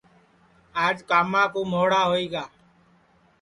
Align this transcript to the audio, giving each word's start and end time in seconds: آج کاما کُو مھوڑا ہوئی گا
آج 0.85 0.97
کاما 1.09 1.43
کُو 1.53 1.61
مھوڑا 1.71 2.01
ہوئی 2.09 2.25
گا 2.33 2.43